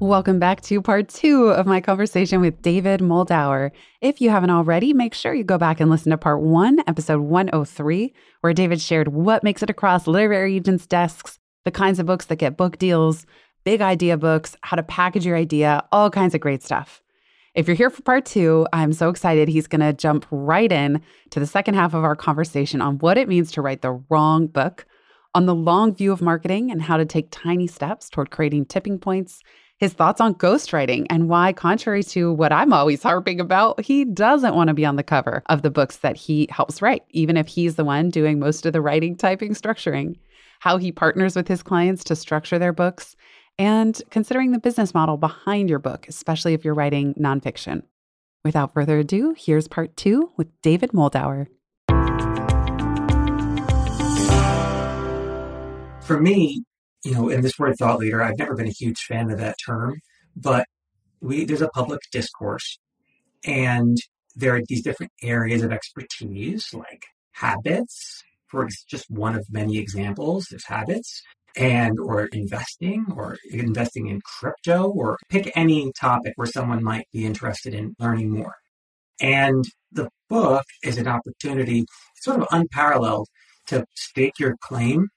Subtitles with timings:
[0.00, 3.72] Welcome back to part two of my conversation with David Moldawer.
[4.00, 7.18] If you haven't already, make sure you go back and listen to part one, episode
[7.18, 12.26] 103, where David shared what makes it across literary agents' desks, the kinds of books
[12.26, 13.26] that get book deals,
[13.64, 17.02] big idea books, how to package your idea, all kinds of great stuff.
[17.56, 19.48] If you're here for part two, I'm so excited.
[19.48, 23.18] He's going to jump right in to the second half of our conversation on what
[23.18, 24.86] it means to write the wrong book,
[25.34, 29.00] on the long view of marketing and how to take tiny steps toward creating tipping
[29.00, 29.42] points
[29.78, 34.54] his thoughts on ghostwriting and why, contrary to what I'm always harping about, he doesn't
[34.54, 37.46] want to be on the cover of the books that he helps write, even if
[37.48, 40.16] he's the one doing most of the writing, typing, structuring,
[40.60, 43.16] how he partners with his clients to structure their books,
[43.58, 47.82] and considering the business model behind your book, especially if you're writing nonfiction.
[48.44, 51.48] Without further ado, here's part two with David Moldawer.
[56.02, 56.64] For me,
[57.04, 59.56] you know, in this word thought leader, I've never been a huge fan of that
[59.64, 60.00] term,
[60.36, 60.66] but
[61.20, 62.78] we there's a public discourse
[63.44, 63.96] and
[64.36, 70.46] there are these different areas of expertise like habits, for just one of many examples,
[70.50, 71.22] there's habits
[71.56, 77.26] and or investing or investing in crypto or pick any topic where someone might be
[77.26, 78.54] interested in learning more.
[79.20, 81.84] And the book is an opportunity,
[82.16, 83.28] sort of unparalleled,
[83.66, 85.08] to stake your claim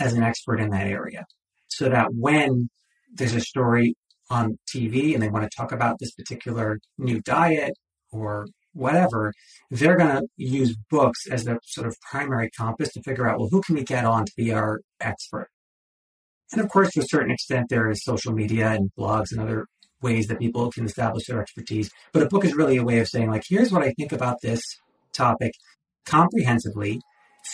[0.00, 1.24] as an expert in that area
[1.68, 2.68] so that when
[3.14, 3.94] there's a story
[4.30, 7.74] on TV and they want to talk about this particular new diet
[8.12, 9.32] or whatever,
[9.70, 13.48] they're going to use books as the sort of primary compass to figure out, well,
[13.50, 15.48] who can we get on to be our expert?
[16.52, 19.66] And of course, to a certain extent, there is social media and blogs and other
[20.02, 21.90] ways that people can establish their expertise.
[22.12, 24.38] But a book is really a way of saying, like, here's what I think about
[24.42, 24.62] this
[25.12, 25.52] topic
[26.06, 27.00] comprehensively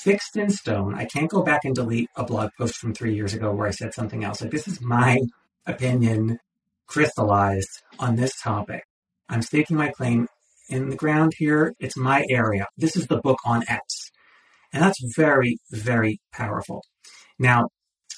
[0.02, 0.94] fixed in stone.
[0.94, 3.72] I can't go back and delete a blog post from three years ago where I
[3.72, 4.40] said something else.
[4.40, 5.20] Like, this is my
[5.66, 6.38] opinion
[6.86, 8.84] crystallized on this topic.
[9.28, 10.28] I'm staking my claim
[10.68, 11.74] in the ground here.
[11.78, 12.66] It's my area.
[12.76, 14.10] This is the book on X.
[14.72, 16.82] And that's very, very powerful.
[17.38, 17.68] Now,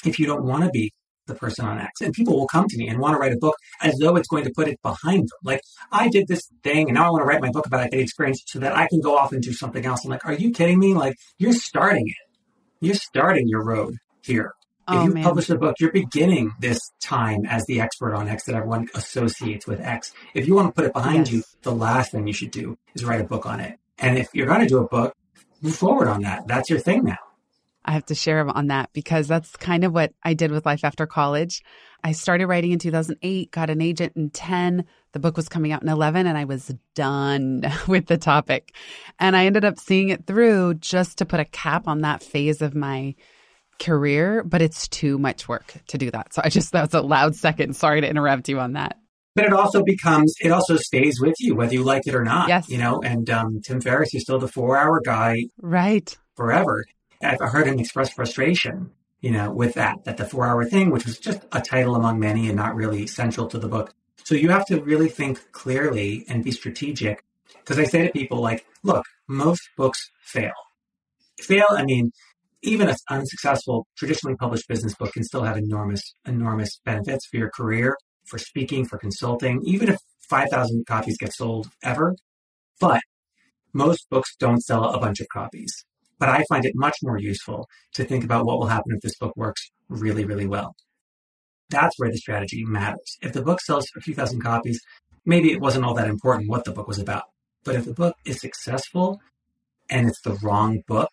[0.05, 0.93] if you don't want to be
[1.28, 2.00] the person on X.
[2.00, 4.28] And people will come to me and want to write a book as though it's
[4.28, 5.39] going to put it behind them.
[5.44, 5.61] Like,
[5.93, 8.43] I did this thing and now I want to write my book about that experience
[8.47, 10.05] so that I can go off and do something else.
[10.05, 10.94] I'm like, are you kidding me?
[10.94, 12.16] Like, you're starting it.
[12.81, 14.53] You're starting your road here.
[14.91, 15.22] Oh, if you man.
[15.22, 19.66] publish a book, you're beginning this time as the expert on X that everyone associates
[19.66, 20.12] with X.
[20.33, 21.33] If you want to put it behind Yes.
[21.33, 23.78] you, the last thing you should do is write a book on it.
[23.99, 25.15] And if you're going to do a book,
[25.60, 26.47] move forward on that.
[26.47, 27.19] That's your thing now.
[27.88, 30.84] I have to share on that because that's kind of what I did with life
[30.84, 31.62] after college.
[32.04, 34.84] I started writing in 2008, got an agent in 10.
[35.12, 38.75] The book was coming out in 11, and I was done with the topic.
[39.19, 42.60] And I ended up seeing it through just to put a cap on that phase
[42.60, 43.15] of my
[43.81, 46.34] career, but it's too much work to do that.
[46.34, 47.75] So I just, that was a loud second.
[47.75, 48.98] Sorry to interrupt you on that.
[49.34, 52.48] But it also becomes, it also stays with you, whether you like it or not.
[52.48, 52.69] Yes.
[52.69, 56.16] You know, and um, Tim Ferriss is still the four hour guy Right.
[56.37, 56.84] forever.
[57.23, 58.91] I've heard him express frustration,
[59.21, 62.21] you know, with that, that the four hour thing, which was just a title among
[62.21, 63.93] many and not really central to the book.
[64.25, 67.25] So you have to really think clearly and be strategic.
[67.54, 70.53] Because I say to people, like, look, most books fail.
[71.41, 72.13] Fail, I mean,
[72.63, 77.51] even an unsuccessful, traditionally published business book can still have enormous, enormous benefits for your
[77.51, 77.97] career,
[78.27, 79.98] for speaking, for consulting, even if
[80.28, 82.15] 5,000 copies get sold ever.
[82.81, 83.01] But
[83.72, 85.84] most books don't sell a bunch of copies.
[86.18, 89.16] But I find it much more useful to think about what will happen if this
[89.16, 90.74] book works really, really well.
[91.70, 93.18] That's where the strategy matters.
[93.22, 94.80] If the book sells a few thousand copies,
[95.24, 97.24] maybe it wasn't all that important what the book was about.
[97.65, 99.20] But if the book is successful
[99.91, 101.10] and it's the wrong book,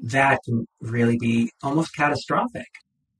[0.00, 2.68] that can really be almost catastrophic.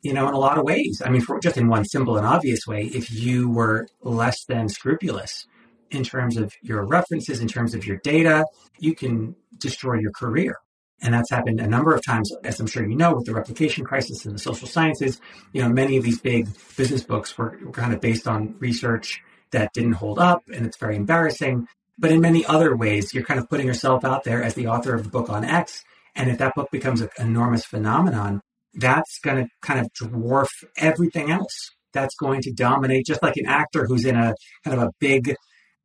[0.02, 1.02] you know, in a lot of ways.
[1.04, 4.68] I mean, for just in one simple and obvious way, if you were less than
[4.68, 5.46] scrupulous
[5.90, 8.44] in terms of your references, in terms of your data,
[8.78, 10.56] you can destroy your career.
[11.00, 13.84] And that's happened a number of times, as I'm sure you know, with the replication
[13.84, 15.20] crisis in the social sciences.
[15.52, 19.22] You know, many of these big business books were, were kind of based on research
[19.52, 21.68] that didn't hold up, and it's very embarrassing.
[21.98, 24.94] But in many other ways, you're kind of putting yourself out there as the author
[24.94, 25.84] of the book on X.
[26.14, 28.40] And if that book becomes an enormous phenomenon,
[28.74, 31.70] that's going to kind of dwarf everything else.
[31.92, 34.34] That's going to dominate, just like an actor who's in a
[34.64, 35.34] kind of a big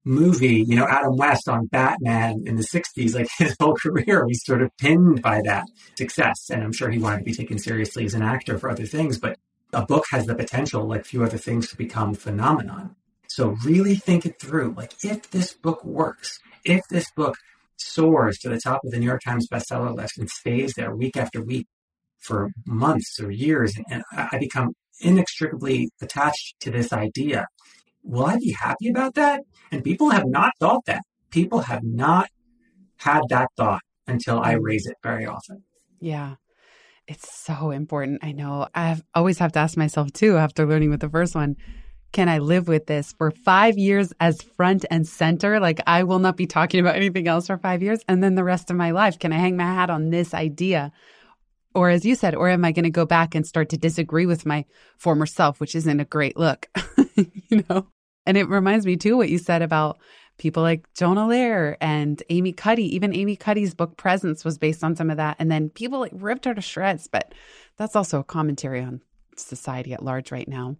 [0.06, 4.44] movie, you know, Adam West on Batman in the 60s, like his whole career was
[4.46, 5.66] sort of pinned by that
[5.98, 6.50] success.
[6.50, 9.18] And I'm sure he wanted to be taken seriously as an actor for other things,
[9.18, 9.38] but
[9.74, 12.96] a book has the potential, like few other things, to become phenomenon.
[13.28, 14.76] So really think it through.
[14.78, 17.36] Like, if this book works, if this book
[17.78, 21.18] soars to the top of the New York Times bestseller list and stays there week
[21.18, 21.68] after week
[22.20, 27.48] for months or years, and I become inextricably attached to this idea,
[28.04, 29.42] will I be happy about that?
[29.72, 31.04] And people have not thought that.
[31.30, 32.30] People have not
[32.98, 34.64] had that thought until I mm-hmm.
[34.64, 35.64] raise it very often.
[36.00, 36.36] Yeah.
[37.08, 38.24] It's so important.
[38.24, 38.68] I know.
[38.74, 41.56] I always have to ask myself too after learning with the first one
[42.14, 45.60] can I live with this for five years as front and center?
[45.60, 48.02] Like, I will not be talking about anything else for five years.
[48.08, 50.92] And then the rest of my life, can I hang my hat on this idea?
[51.74, 54.28] Or, as you said, or am I going to go back and start to disagree
[54.28, 54.64] with my
[55.00, 56.70] former self, which isn't a great look,
[57.50, 57.88] you know?
[58.26, 60.00] And it reminds me too what you said about
[60.38, 62.96] people like Jonah Lehrer and Amy Cuddy.
[62.96, 65.36] Even Amy Cuddy's book Presence was based on some of that.
[65.40, 67.08] And then people like ripped her to shreds.
[67.08, 67.34] But
[67.78, 69.02] that's also a commentary on
[69.36, 70.78] society at large right now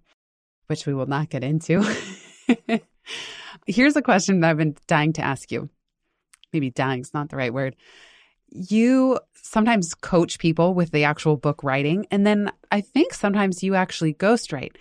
[0.68, 1.84] which we will not get into.
[3.68, 5.70] Here's a question that I've been dying to ask you.
[6.52, 7.76] Maybe dying is not the right word.
[8.50, 13.76] You sometimes coach people with the actual book writing, and then I think sometimes you
[13.76, 14.76] actually ghostwrite.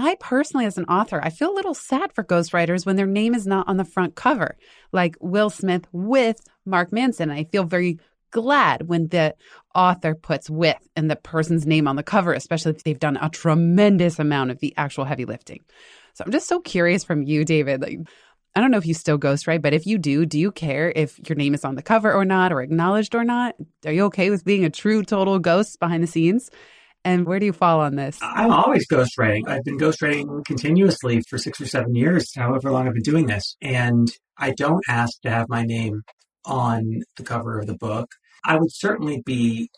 [0.00, 3.34] I personally, as an author, I feel a little sad for ghostwriters when their name
[3.34, 4.56] is not on the front cover,
[4.92, 7.30] like Will Smith with Mark Manson.
[7.30, 7.98] I feel very
[8.30, 9.34] glad when the
[9.74, 13.28] author puts with and the person's name on the cover, especially if they've done a
[13.28, 15.60] tremendous amount of the actual heavy lifting.
[16.14, 17.82] So I'm just so curious from you, David.
[17.82, 17.98] Like,
[18.56, 21.20] I don't know if you still ghostwrite, but if you do, do you care if
[21.28, 23.54] your name is on the cover or not, or acknowledged or not?
[23.84, 26.50] Are you okay with being a true total ghost behind the scenes?
[27.04, 28.18] And where do you fall on this?
[28.20, 29.48] I'm always ghostwriting.
[29.48, 33.56] I've been ghostwriting continuously for six or seven years, however long I've been doing this.
[33.62, 34.08] And
[34.38, 36.02] I don't ask to have my name
[36.44, 38.10] on the cover of the book.
[38.44, 39.70] I would certainly be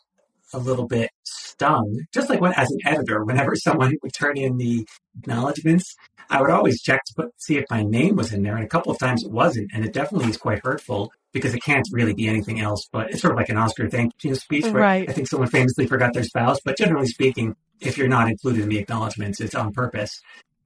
[0.53, 4.57] a little bit stung, just like when, as an editor, whenever someone would turn in
[4.57, 4.87] the
[5.19, 5.95] acknowledgments,
[6.31, 8.57] I would always check to put, see if my name was in there.
[8.57, 9.71] And a couple of times it wasn't.
[9.75, 13.21] And it definitely is quite hurtful because it can't really be anything else, but it's
[13.21, 15.09] sort of like an Oscar thank you speech where right.
[15.09, 16.59] I think someone famously forgot their spouse.
[16.65, 20.21] But generally speaking, if you're not included in the acknowledgments, it's on purpose.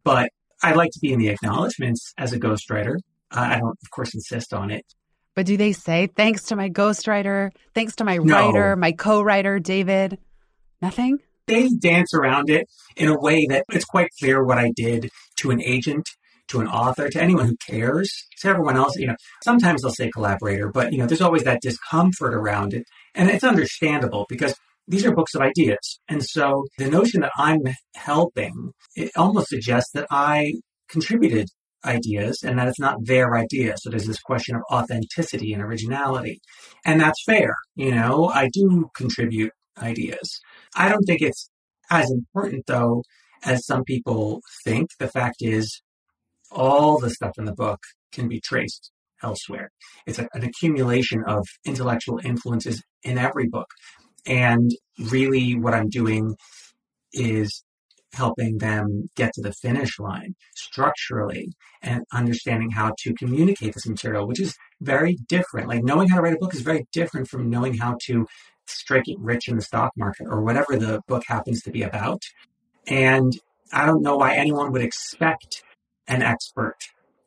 [0.04, 0.30] But
[0.62, 2.98] I like to be in the acknowledgments as a ghostwriter.
[3.30, 4.84] I don't, of course, insist on it.
[5.36, 8.34] But do they say, thanks to my ghostwriter, thanks to my no.
[8.34, 10.18] writer, my co writer, David?
[10.80, 11.18] Nothing?
[11.46, 12.66] They dance around it
[12.96, 16.08] in a way that it's quite clear what I did to an agent,
[16.48, 18.10] to an author, to anyone who cares,
[18.40, 18.96] to everyone else.
[18.96, 22.84] You know, sometimes they'll say collaborator, but, you know, there's always that discomfort around it.
[23.14, 24.54] And it's understandable because
[24.88, 26.00] these are books of ideas.
[26.08, 27.60] And so the notion that I'm
[27.94, 30.54] helping, it almost suggests that I
[30.88, 31.48] contributed
[31.86, 33.74] ideas and that it's not their idea.
[33.78, 36.40] So there's this question of authenticity and originality.
[36.84, 37.54] And that's fair.
[37.74, 40.40] You know, I do contribute ideas.
[40.74, 41.50] I don't think it's
[41.90, 43.02] as important though
[43.44, 44.90] as some people think.
[44.98, 45.82] The fact is
[46.50, 47.80] all the stuff in the book
[48.12, 48.90] can be traced
[49.22, 49.70] elsewhere.
[50.06, 53.68] It's a, an accumulation of intellectual influences in every book.
[54.26, 54.70] And
[55.10, 56.34] really what I'm doing
[57.12, 57.62] is
[58.16, 64.26] helping them get to the finish line structurally and understanding how to communicate this material,
[64.26, 65.68] which is very different.
[65.68, 68.26] Like knowing how to write a book is very different from knowing how to
[68.66, 72.22] strike it rich in the stock market or whatever the book happens to be about.
[72.86, 73.32] And
[73.72, 75.62] I don't know why anyone would expect
[76.08, 76.76] an expert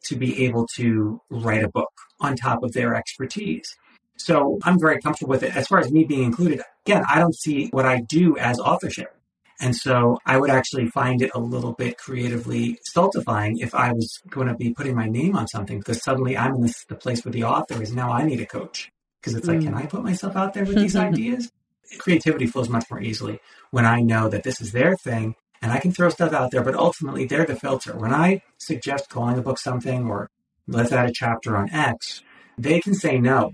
[0.06, 3.76] to be able to write a book on top of their expertise.
[4.18, 5.56] So I'm very comfortable with it.
[5.56, 9.16] As far as me being included, again, I don't see what I do as authorship.
[9.60, 14.20] And so I would actually find it a little bit creatively stultifying if I was
[14.30, 17.26] going to be putting my name on something because suddenly I'm in this, the place
[17.26, 17.92] where the author is.
[17.92, 18.90] Now I need a coach
[19.20, 19.66] because it's like, mm.
[19.66, 21.52] can I put myself out there with these ideas?
[21.98, 23.40] Creativity flows much more easily
[23.72, 26.64] when I know that this is their thing and I can throw stuff out there,
[26.64, 27.98] but ultimately they're the filter.
[27.98, 30.30] When I suggest calling a book something or
[30.68, 32.22] let's add a chapter on X,
[32.58, 33.52] they can say no.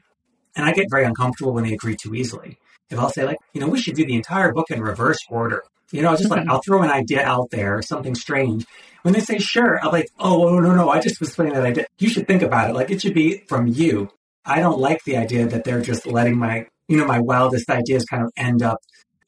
[0.56, 2.60] And I get very uncomfortable when they agree too easily.
[2.92, 5.64] If I'll say like, you know, we should do the entire book in reverse order
[5.92, 6.50] You know, I just like Mhm.
[6.50, 8.66] I'll throw an idea out there, something strange.
[9.04, 11.86] When they say sure, I'm like, oh no, no, I just was putting that idea.
[12.00, 12.74] You should think about it.
[12.74, 14.10] Like it should be from you.
[14.46, 18.06] I don't like the idea that they're just letting my, you know, my wildest ideas
[18.06, 18.80] kind of end up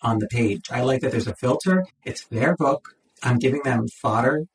[0.02, 0.66] on the page.
[0.72, 1.86] I like that there's a filter.
[2.04, 2.90] It's their book.
[3.24, 4.46] I'm giving them fodder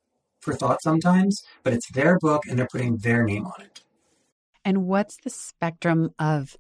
[0.40, 3.80] for thought sometimes, but it's their book and they're putting their name on it.
[4.64, 6.56] And what's the spectrum of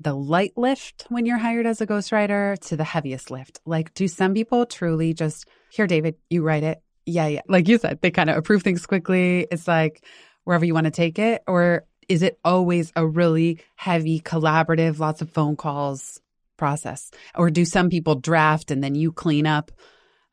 [0.00, 3.60] the light lift when you're hired as a ghostwriter to the heaviest lift?
[3.64, 6.82] Like, do some people truly just, here, David, you write it?
[7.06, 7.40] Yeah, yeah.
[7.48, 9.46] Like you said, they kind of approve things quickly.
[9.50, 10.04] It's like
[10.44, 11.42] wherever you want to take it.
[11.46, 16.20] Or is it always a really heavy, collaborative, lots of phone calls
[16.56, 17.10] process?
[17.34, 19.72] Or do some people draft and then you clean up?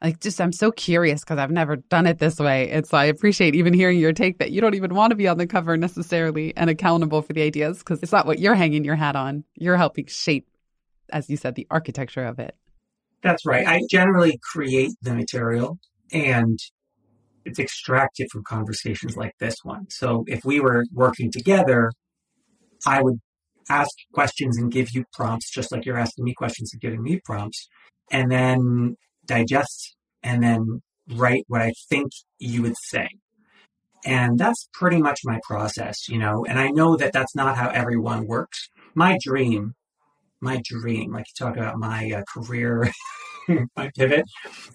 [0.01, 2.69] Like, just, I'm so curious because I've never done it this way.
[2.69, 5.27] And so I appreciate even hearing your take that you don't even want to be
[5.27, 8.83] on the cover necessarily and accountable for the ideas because it's not what you're hanging
[8.83, 9.43] your hat on.
[9.55, 10.47] You're helping shape,
[11.11, 12.55] as you said, the architecture of it.
[13.23, 13.65] That's right.
[13.65, 15.79] I generally create the material
[16.11, 16.59] and
[17.45, 19.89] it's extracted from conversations like this one.
[19.89, 21.91] So if we were working together,
[22.85, 23.19] I would
[23.69, 27.19] ask questions and give you prompts, just like you're asking me questions and giving me
[27.23, 27.67] prompts,
[28.11, 33.09] and then digest and then write what I think you would say.
[34.05, 37.69] And that's pretty much my process, you know, and I know that that's not how
[37.69, 38.69] everyone works.
[38.93, 39.73] My dream,
[40.41, 42.91] my dream, like you talk about my uh, career,
[43.75, 44.25] my pivot,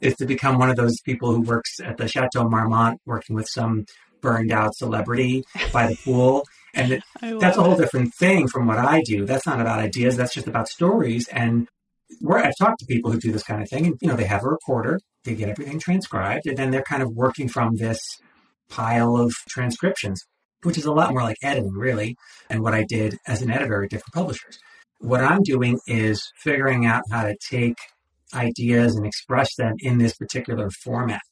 [0.00, 3.48] is to become one of those people who works at the Chateau Marmont, working with
[3.48, 3.84] some
[4.20, 6.44] burned out celebrity by the pool.
[6.74, 7.00] And
[7.40, 9.26] that's a whole different thing from what I do.
[9.26, 10.16] That's not about ideas.
[10.16, 11.28] That's just about stories.
[11.28, 11.68] And
[12.20, 14.24] where I've talked to people who do this kind of thing, and you know, they
[14.24, 18.00] have a recorder, they get everything transcribed, and then they're kind of working from this
[18.68, 20.24] pile of transcriptions,
[20.62, 22.16] which is a lot more like editing, really,
[22.48, 24.58] and what I did as an editor at different publishers.
[24.98, 27.76] What I'm doing is figuring out how to take
[28.34, 31.22] ideas and express them in this particular format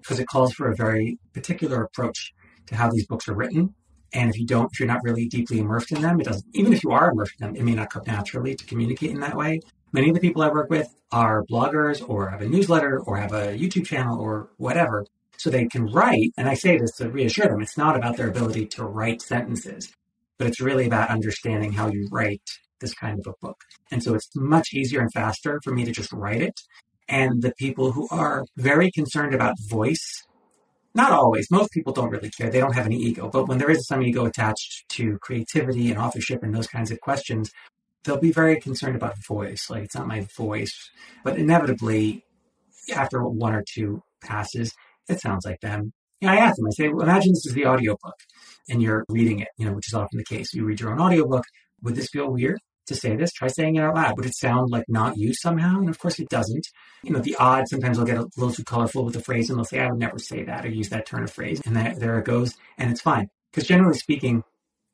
[0.00, 2.32] because it calls for a very particular approach
[2.66, 3.74] to how these books are written.
[4.14, 6.72] And if you don't, if you're not really deeply immersed in them, it doesn't, even
[6.72, 9.36] if you are immersed in them, it may not come naturally to communicate in that
[9.36, 9.60] way.
[9.92, 13.32] Many of the people I work with are bloggers or have a newsletter or have
[13.32, 15.06] a YouTube channel or whatever.
[15.38, 16.32] So they can write.
[16.36, 17.62] And I say this to reassure them.
[17.62, 19.90] It's not about their ability to write sentences,
[20.36, 22.42] but it's really about understanding how you write
[22.80, 23.62] this kind of a book.
[23.90, 26.60] And so it's much easier and faster for me to just write it.
[27.08, 30.24] And the people who are very concerned about voice,
[30.94, 32.50] not always, most people don't really care.
[32.50, 33.30] They don't have any ego.
[33.30, 37.00] But when there is some ego attached to creativity and authorship and those kinds of
[37.00, 37.50] questions,
[38.04, 39.68] they'll be very concerned about voice.
[39.68, 40.90] Like it's not my voice.
[41.24, 42.24] But inevitably,
[42.94, 44.72] after one or two passes,
[45.08, 45.92] it sounds like them.
[46.20, 48.16] Yeah, I ask them, I say, well, imagine this is the audiobook
[48.68, 50.52] and you're reading it, you know, which is often the case.
[50.52, 51.44] You read your own audiobook.
[51.82, 53.32] Would this feel weird to say this?
[53.32, 54.16] Try saying it out loud.
[54.16, 55.78] Would it sound like not you somehow?
[55.78, 56.66] And of course it doesn't.
[57.04, 59.58] You know, the odd, sometimes they'll get a little too colorful with the phrase and
[59.58, 61.62] they'll say, I would never say that or use that turn of phrase.
[61.64, 62.54] And that, there it goes.
[62.78, 63.28] And it's fine.
[63.52, 64.42] Because generally speaking,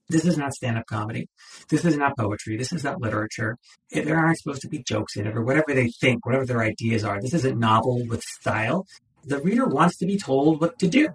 [0.08, 1.28] this is not stand-up comedy.
[1.68, 2.56] This is not poetry.
[2.56, 3.56] This is not literature.
[3.90, 7.04] There aren't supposed to be jokes in it or whatever they think, whatever their ideas
[7.04, 7.20] are.
[7.20, 8.86] This isn't novel with style.
[9.24, 11.08] The reader wants to be told what to do.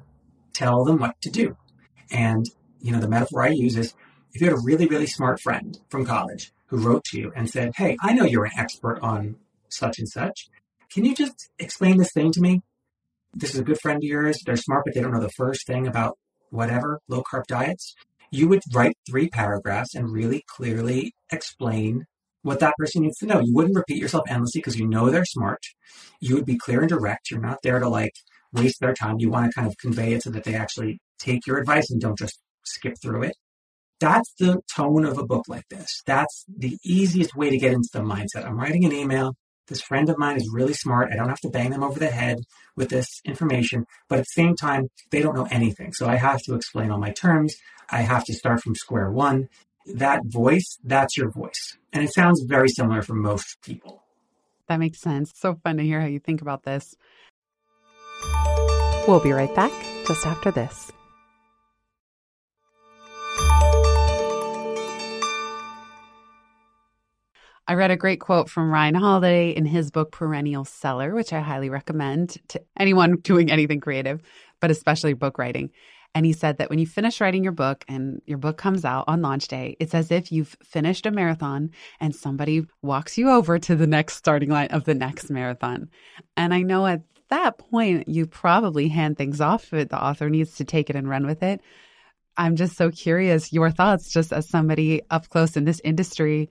[0.54, 1.56] Tell them what to do.
[2.12, 2.46] And,
[2.82, 3.94] you know, the metaphor I use is
[4.34, 7.50] if you had a really, really smart friend from college who wrote to you and
[7.50, 9.36] said, Hey, I know you're an expert on
[9.70, 10.50] such and such.
[10.92, 12.62] Can you just explain this thing to me?
[13.34, 14.40] This is a good friend of yours.
[14.44, 16.18] They're smart, but they don't know the first thing about
[16.50, 17.96] whatever, low carb diets.
[18.32, 22.06] You would write three paragraphs and really clearly explain
[22.42, 23.40] what that person needs to know.
[23.40, 25.60] You wouldn't repeat yourself endlessly because you know they're smart.
[26.22, 27.32] You would be clear and direct.
[27.32, 28.14] You're not there to like
[28.54, 29.20] waste their time.
[29.20, 32.00] You want to kind of convey it so that they actually take your advice and
[32.00, 33.36] don't just skip through it.
[34.00, 36.02] That's the tone of a book like this.
[36.06, 38.46] That's the easiest way to get into the mindset.
[38.46, 39.36] I'm writing an email.
[39.68, 41.10] This friend of mine is really smart.
[41.12, 42.38] I don't have to bang them over the head
[42.76, 45.94] with this information, but at the same time, they don't know anything.
[45.94, 47.56] So I have to explain all my terms.
[47.92, 49.50] I have to start from square one.
[49.86, 51.78] That voice, that's your voice.
[51.92, 54.04] And it sounds very similar for most people.
[54.68, 55.32] That makes sense.
[55.36, 56.96] So fun to hear how you think about this.
[59.08, 59.72] We'll be right back
[60.06, 60.92] just after this.
[67.68, 71.40] I read a great quote from Ryan Holiday in his book Perennial Seller, which I
[71.40, 74.22] highly recommend to anyone doing anything creative,
[74.60, 75.72] but especially book writing.
[76.16, 79.06] And he said that when you finish writing your book and your book comes out
[79.08, 83.60] on launch day, it's as if you've finished a marathon and somebody walks you over
[83.60, 85.90] to the next starting line of the next marathon.
[86.36, 90.56] And I know at that point, you probably hand things off if the author needs
[90.56, 91.62] to take it and run with it.
[92.36, 96.50] I'm just so curious your thoughts, just as somebody up close in this industry.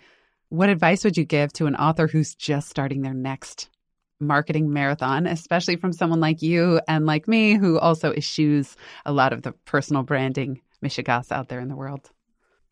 [0.50, 3.71] What advice would you give to an author who's just starting their next
[4.20, 9.32] marketing marathon, especially from someone like you and like me, who also eschews a lot
[9.32, 12.10] of the personal branding mishigas out there in the world.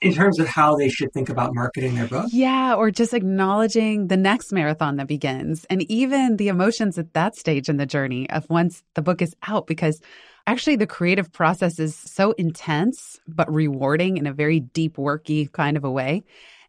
[0.03, 2.27] In terms of how they should think about marketing their book?
[2.31, 7.35] Yeah, or just acknowledging the next marathon that begins and even the emotions at that
[7.35, 10.03] stage in the journey of once the book is out, because
[10.47, 15.79] actually the creative process is so intense, but rewarding in a very deep, worky kind
[15.79, 16.25] of a way.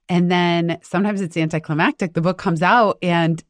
[0.08, 2.14] And then sometimes it's anticlimactic.
[2.14, 3.44] The book comes out and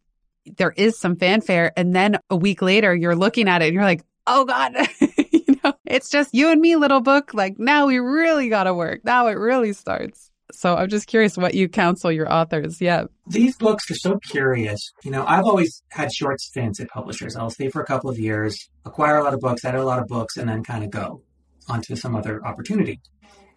[0.58, 1.72] there is some fanfare.
[1.76, 4.76] And then a week later, you're looking at it and you're like, oh God,
[5.32, 7.34] you know, it's just you and me, little book.
[7.34, 9.04] Like now we really got to work.
[9.04, 10.32] Now it really starts.
[10.54, 12.80] So I'm just curious what you counsel your authors.
[12.80, 13.06] Yeah.
[13.28, 14.94] These books are so curious.
[15.04, 17.36] You know, I've always had short stints at publishers.
[17.36, 20.00] I'll stay for a couple of years, acquire a lot of books, edit a lot
[20.00, 21.22] of books, and then kind of go
[21.68, 23.02] onto some other opportunity.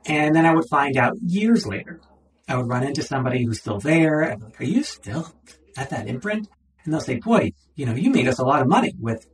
[0.07, 2.01] And then I would find out years later,
[2.49, 4.23] I would run into somebody who's still there.
[4.23, 5.33] And like, are you still
[5.77, 6.49] at that imprint?
[6.91, 9.25] And they'll say, boy, you know, you made us a lot of money with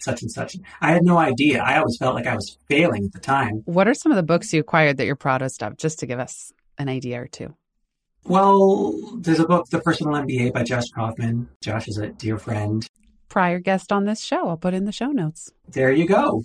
[0.00, 0.56] such and such.
[0.80, 1.62] I had no idea.
[1.62, 3.62] I always felt like I was failing at the time.
[3.66, 6.18] What are some of the books you acquired that you're proudest of, just to give
[6.18, 7.54] us an idea or two?
[8.24, 11.48] Well, there's a book, The Personal MBA by Josh Kaufman.
[11.62, 12.84] Josh is a dear friend.
[13.28, 14.48] Prior guest on this show.
[14.48, 15.52] I'll put in the show notes.
[15.68, 16.42] There you go.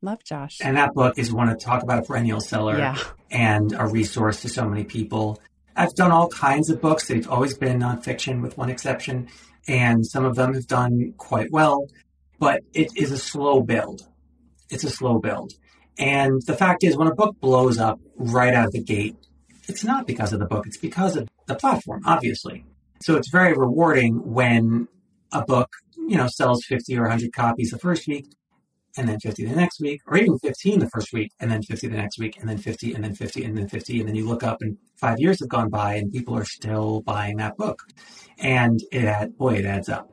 [0.00, 0.58] Love Josh.
[0.60, 2.98] And that book is one to talk about a perennial seller yeah.
[3.30, 5.40] and a resource to so many people.
[5.76, 7.06] I've done all kinds of books.
[7.06, 9.28] They've always been nonfiction, with one exception,
[9.68, 11.86] and some of them have done quite well.
[12.38, 14.02] But it is a slow build.
[14.70, 15.52] It's a slow build.
[15.98, 19.16] And the fact is, when a book blows up right out of the gate,
[19.68, 22.64] it's not because of the book, it's because of the platform, obviously.
[23.02, 24.88] So it's very rewarding when
[25.32, 28.26] a book, you know, sells 50 or 100 copies the first week
[28.96, 31.88] and then 50 the next week, or even 15 the first week, and then 50
[31.88, 34.00] the next week, and then 50, and then 50, and then 50.
[34.00, 37.00] And then you look up and five years have gone by and people are still
[37.02, 37.82] buying that book.
[38.38, 40.08] And it had, boy, it adds up.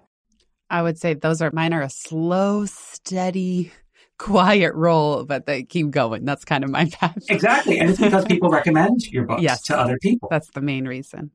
[0.70, 3.72] I would say those are mine are a slow, steady,
[4.18, 6.26] quiet roll, but they keep going.
[6.26, 7.24] That's kind of my path.
[7.30, 7.80] Exactly.
[7.80, 10.30] And it's because people recommend your books yes, to other people.
[10.30, 11.32] That's the main reason.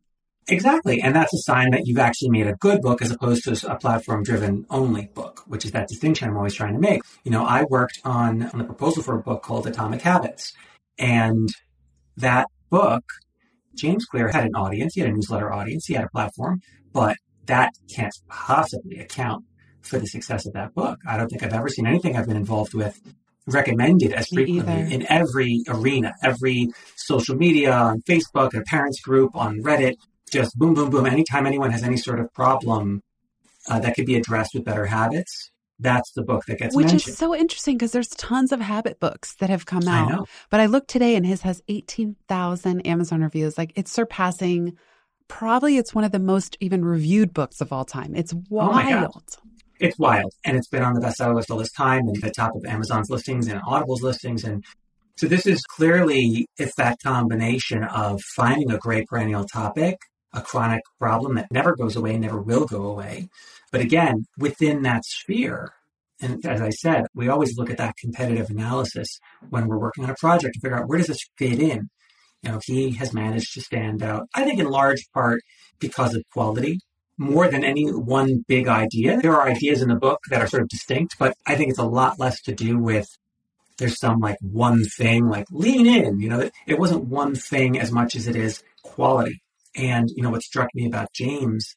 [0.48, 1.00] Exactly.
[1.00, 3.76] And that's a sign that you've actually made a good book as opposed to a
[3.76, 7.02] platform driven only book, which is that distinction I'm always trying to make.
[7.24, 10.52] You know, I worked on, on the proposal for a book called Atomic Habits.
[10.98, 11.48] And
[12.16, 13.04] that book,
[13.74, 14.94] James Clear had an audience.
[14.94, 15.86] He had a newsletter audience.
[15.86, 16.60] He had a platform,
[16.92, 19.44] but that can't possibly account
[19.80, 20.98] for the success of that book.
[21.06, 23.00] I don't think I've ever seen anything I've been involved with
[23.46, 29.60] recommended as frequently in every arena, every social media, on Facebook, a parents group, on
[29.60, 29.96] Reddit,
[30.34, 31.06] just boom, boom, boom.
[31.06, 33.00] Anytime anyone has any sort of problem
[33.68, 36.84] uh, that could be addressed with better habits, that's the book that gets mentioned.
[36.84, 37.12] Which mentioned.
[37.12, 40.12] is so interesting because there's tons of habit books that have come out.
[40.12, 43.56] I but I looked today and his has 18,000 Amazon reviews.
[43.56, 44.76] Like it's surpassing,
[45.28, 48.14] probably it's one of the most even reviewed books of all time.
[48.14, 49.38] It's Oh wild.
[49.80, 50.32] it's wild.
[50.44, 53.10] And it's been on the bestseller list all this time and the top of Amazon's
[53.10, 54.44] listings and Audible's listings.
[54.44, 54.64] And
[55.16, 59.98] so this is clearly, it's that combination of finding a great perennial topic,
[60.34, 63.28] a chronic problem that never goes away, never will go away.
[63.72, 65.72] But again, within that sphere,
[66.20, 69.18] and as I said, we always look at that competitive analysis
[69.50, 71.90] when we're working on a project to figure out where does this fit in.
[72.42, 75.40] You know, he has managed to stand out, I think in large part
[75.78, 76.78] because of quality
[77.16, 79.18] more than any one big idea.
[79.20, 81.78] There are ideas in the book that are sort of distinct, but I think it's
[81.78, 83.06] a lot less to do with
[83.78, 87.90] there's some like one thing, like lean in, you know, it wasn't one thing as
[87.90, 89.40] much as it is quality.
[89.76, 91.74] And, you know, what struck me about James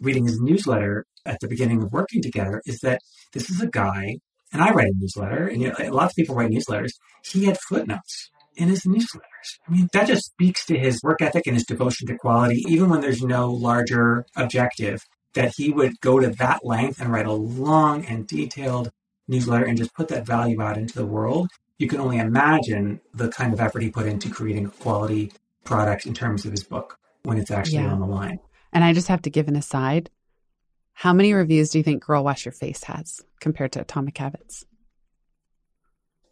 [0.00, 3.00] reading his newsletter at the beginning of working together is that
[3.32, 4.18] this is a guy,
[4.52, 6.92] and I write a newsletter, and you know, a lot of people write newsletters.
[7.24, 9.58] He had footnotes in his newsletters.
[9.68, 12.88] I mean, that just speaks to his work ethic and his devotion to quality, even
[12.88, 15.02] when there's no larger objective,
[15.34, 18.90] that he would go to that length and write a long and detailed
[19.28, 21.50] newsletter and just put that value out into the world.
[21.78, 25.32] You can only imagine the kind of effort he put into creating a quality
[25.64, 27.92] product in terms of his book when it's actually Yeah.
[27.92, 28.38] on the line.
[28.72, 30.10] And I just have to give an aside.
[30.92, 34.64] How many reviews do you think Girl Wash Your Face has compared to Atomic Habits?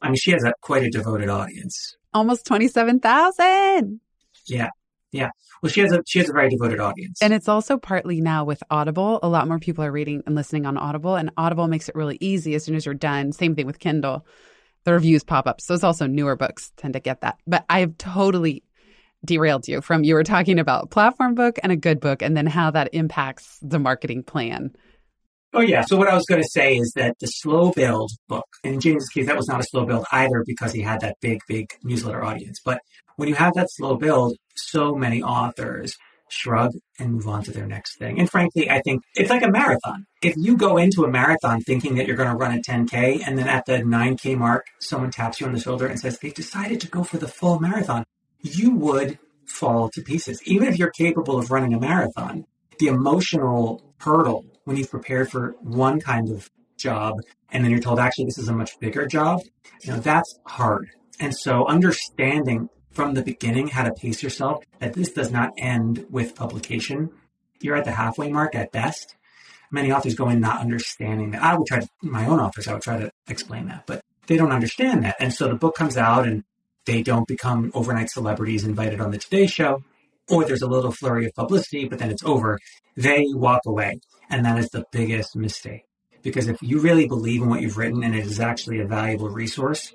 [0.00, 1.96] I mean, she has a quite a devoted audience.
[2.12, 4.00] Almost 27,000.
[4.46, 4.68] Yeah,
[5.10, 5.30] yeah.
[5.62, 7.20] Well, she has a she has a very devoted audience.
[7.22, 9.18] And it's also partly now with Audible.
[9.22, 12.18] A lot more people are reading and listening on Audible, and Audible makes it really
[12.20, 13.32] easy as soon as you're done.
[13.32, 14.24] Same thing with Kindle.
[14.84, 15.60] The reviews pop up.
[15.60, 17.38] So it's also newer books tend to get that.
[17.46, 18.62] But I've totally
[19.24, 22.46] derailed you from you were talking about platform book and a good book and then
[22.46, 24.74] how that impacts the marketing plan.
[25.52, 25.82] Oh yeah.
[25.82, 29.08] So what I was going to say is that the slow build book, in James's
[29.08, 32.24] case, that was not a slow build either because he had that big, big newsletter
[32.24, 32.60] audience.
[32.64, 32.80] But
[33.16, 35.94] when you have that slow build, so many authors
[36.28, 38.18] shrug and move on to their next thing.
[38.18, 40.06] And frankly, I think it's like a marathon.
[40.22, 43.38] If you go into a marathon thinking that you're going to run a 10K and
[43.38, 46.80] then at the 9K mark, someone taps you on the shoulder and says, they've decided
[46.80, 48.04] to go for the full marathon,
[48.44, 50.40] you would fall to pieces.
[50.44, 52.44] Even if you're capable of running a marathon,
[52.78, 57.14] the emotional hurdle when you've prepared for one kind of job
[57.50, 59.40] and then you're told actually this is a much bigger job,
[59.82, 60.90] you know, that's hard.
[61.20, 66.06] And so understanding from the beginning how to pace yourself that this does not end
[66.10, 67.10] with publication.
[67.60, 69.16] You're at the halfway mark at best.
[69.70, 71.42] Many authors go in not understanding that.
[71.42, 74.36] I would try to, my own authors, I would try to explain that, but they
[74.36, 75.16] don't understand that.
[75.18, 76.44] And so the book comes out and
[76.86, 79.82] they don't become overnight celebrities invited on the Today Show,
[80.28, 82.58] or there's a little flurry of publicity, but then it's over.
[82.96, 84.00] They walk away.
[84.30, 85.84] And that is the biggest mistake.
[86.22, 89.28] Because if you really believe in what you've written and it is actually a valuable
[89.28, 89.94] resource,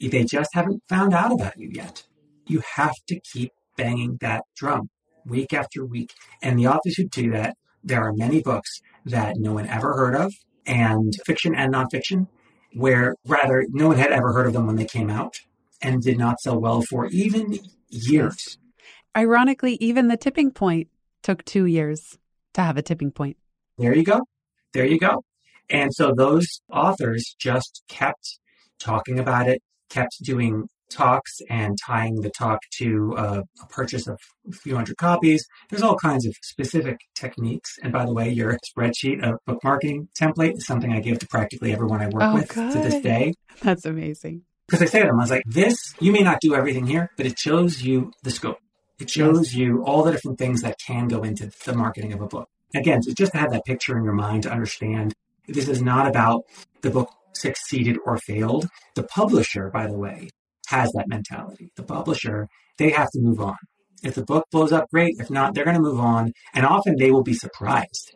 [0.00, 2.02] they just haven't found out about you yet.
[2.46, 4.90] You have to keep banging that drum
[5.24, 6.12] week after week.
[6.42, 10.16] And the authors who do that, there are many books that no one ever heard
[10.16, 10.32] of,
[10.66, 12.26] and fiction and nonfiction,
[12.74, 15.40] where rather no one had ever heard of them when they came out
[15.82, 18.58] and did not sell well for even years.
[19.16, 20.88] Ironically, even the tipping point
[21.22, 22.18] took two years
[22.54, 23.36] to have a tipping point.
[23.78, 24.20] There you go.
[24.72, 25.22] There you go.
[25.68, 28.38] And so those authors just kept
[28.78, 34.18] talking about it, kept doing talks and tying the talk to uh, a purchase of
[34.50, 35.42] a few hundred copies.
[35.70, 37.78] There's all kinds of specific techniques.
[37.82, 41.26] And by the way, your spreadsheet of book marketing template is something I give to
[41.28, 42.72] practically everyone I work Oh, with good.
[42.72, 43.32] to this day.
[43.62, 44.42] That's amazing.
[44.66, 47.10] Because I say to them, I was like, this, you may not do everything here,
[47.16, 48.58] but it shows you the scope.
[48.98, 52.26] It shows you all the different things that can go into the marketing of a
[52.26, 52.48] book.
[52.74, 55.14] Again, so just to have that picture in your mind to understand
[55.48, 56.44] this is not about
[56.82, 58.68] the book succeeded or failed.
[58.94, 60.30] The publisher, by the way,
[60.68, 61.70] has that mentality.
[61.76, 62.48] The publisher,
[62.78, 63.56] they have to move on.
[64.02, 65.16] If the book blows up, great.
[65.18, 66.32] If not, they're going to move on.
[66.54, 68.14] And often they will be surprised.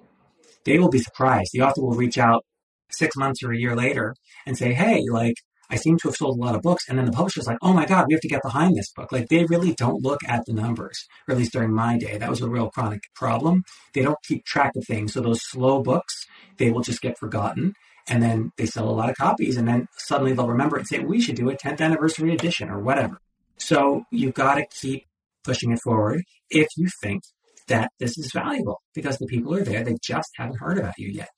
[0.64, 1.50] They will be surprised.
[1.52, 2.44] The author will reach out
[2.90, 4.14] six months or a year later
[4.46, 5.34] and say, Hey, like,
[5.70, 6.84] I seem to have sold a lot of books.
[6.88, 9.12] And then the publisher's like, Oh my God, we have to get behind this book.
[9.12, 12.18] Like, they really don't look at the numbers, or at least during my day.
[12.18, 13.64] That was a real chronic problem.
[13.94, 15.12] They don't keep track of things.
[15.14, 16.26] So those slow books,
[16.58, 17.74] they will just get forgotten
[18.08, 20.98] and then they sell a lot of copies and then suddenly they'll remember and say
[20.98, 23.18] we should do a 10th anniversary edition or whatever
[23.58, 25.04] so you've got to keep
[25.44, 27.22] pushing it forward if you think
[27.68, 31.08] that this is valuable because the people are there they just haven't heard about you
[31.08, 31.30] yet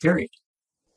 [0.00, 0.28] period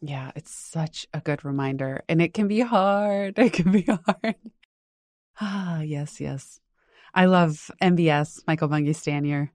[0.01, 2.03] Yeah, it's such a good reminder.
[2.07, 3.37] And it can be hard.
[3.39, 4.35] It can be hard.
[5.39, 6.59] Ah, yes, yes.
[7.13, 9.49] I love MBS, Michael Bungay Stanier.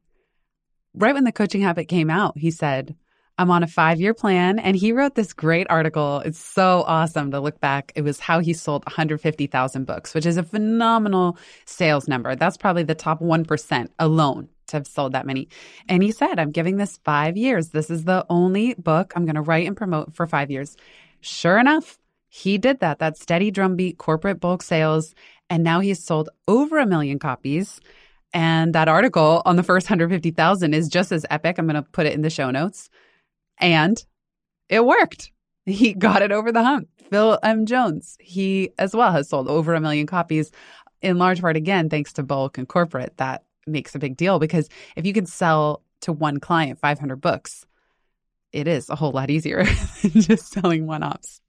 [0.94, 2.96] Right when the coaching habit came out, he said,
[3.38, 4.58] I'm on a five year plan.
[4.58, 6.20] And he wrote this great article.
[6.20, 7.92] It's so awesome to look back.
[7.94, 12.36] It was how he sold 150,000 books, which is a phenomenal sales number.
[12.36, 15.48] That's probably the top 1% alone to have sold that many.
[15.88, 17.70] And he said, I'm giving this five years.
[17.70, 20.76] This is the only book I'm going to write and promote for five years.
[21.20, 25.14] Sure enough, he did that, that steady drumbeat corporate bulk sales.
[25.48, 27.80] And now he's sold over a million copies.
[28.34, 31.58] And that article on the first 150,000 is just as epic.
[31.58, 32.88] I'm going to put it in the show notes.
[33.58, 34.02] And
[34.68, 35.30] it worked.
[35.64, 36.88] He got it over the hump.
[37.10, 37.66] Phil M.
[37.66, 40.50] Jones, he as well has sold over a million copies,
[41.02, 43.16] in large part, again, thanks to bulk and corporate.
[43.18, 47.64] That makes a big deal because if you can sell to one client 500 books,
[48.52, 49.64] it is a whole lot easier
[50.02, 51.40] than just selling one offs.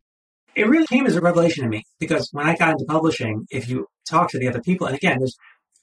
[0.56, 3.67] it really came as a revelation to me because when I got into publishing, if
[3.67, 5.36] you talk to the other people, and again, there's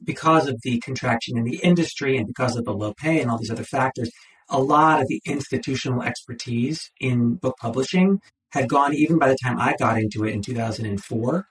[0.03, 3.39] because of the contraction in the industry and because of the low pay and all
[3.39, 4.11] these other factors,
[4.49, 9.59] a lot of the institutional expertise in book publishing had gone even by the time
[9.59, 11.47] I got into it in 2004.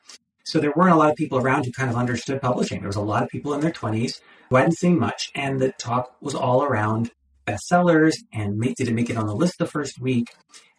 [0.49, 2.79] So there weren't a lot of people around who kind of understood publishing.
[2.79, 5.73] There was a lot of people in their 20s who hadn't seen much, and the
[5.73, 7.12] talk was all around
[7.45, 10.25] bestsellers and make, did it make it on the list the first week?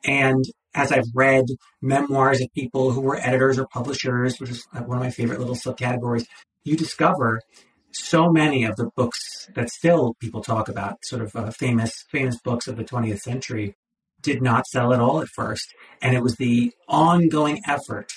[0.05, 1.45] And as I've read
[1.81, 5.55] memoirs of people who were editors or publishers, which is one of my favorite little
[5.55, 6.27] subcategories,
[6.65, 7.41] you discover
[7.93, 12.41] so many of the books that still people talk about, sort of uh, famous famous
[12.41, 13.77] books of the 20th century,
[14.21, 18.11] did not sell at all at first, and it was the ongoing effort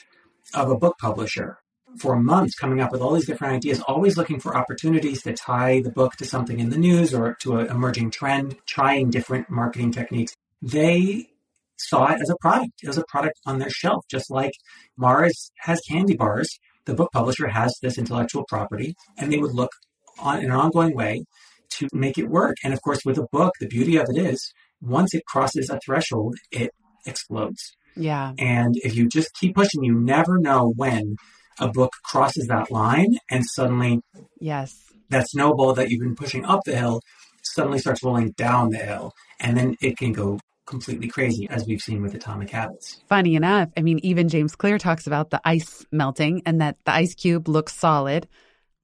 [0.53, 1.57] of a book publisher
[1.97, 5.81] for months coming up with all these different ideas, always looking for opportunities to tie
[5.81, 9.91] the book to something in the news or to an emerging trend, trying different marketing
[9.91, 10.33] techniques.
[10.61, 11.29] They
[11.77, 14.53] saw it as a product, as a product on their shelf, just like
[14.97, 16.59] Mars has candy bars.
[16.85, 19.71] The book publisher has this intellectual property, and they would look
[20.19, 21.25] on in an ongoing way
[21.71, 22.57] to make it work.
[22.63, 25.79] And of course, with a book, the beauty of it is once it crosses a
[25.83, 26.71] threshold, it
[27.05, 27.75] explodes.
[27.95, 28.34] Yeah.
[28.38, 31.15] And if you just keep pushing, you never know when
[31.60, 34.01] a book crosses that line and suddenly
[34.39, 34.73] Yes.
[35.10, 37.01] that snowball that you've been pushing up the hill
[37.43, 39.12] suddenly starts rolling down the hill.
[39.39, 43.01] And then it can go completely crazy, as we've seen with atomic habits.
[43.10, 46.93] Funny enough, I mean, even James Clear talks about the ice melting and that the
[46.93, 48.27] ice cube looks solid